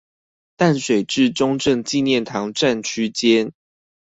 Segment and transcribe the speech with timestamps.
[0.57, 3.53] 淡水至中正紀念堂站區間